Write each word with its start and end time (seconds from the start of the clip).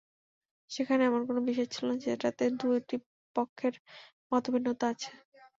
সেখানে 0.69 1.01
এমন 1.05 1.21
কোনো 1.27 1.39
বিষয় 1.47 1.69
ছিল 1.73 1.83
না, 1.89 2.05
যেটাতে 2.05 2.43
দুই 2.59 2.77
পক্ষের 3.35 3.73
মতভিন্নতা 4.31 4.85
হয়েছে। 4.87 5.09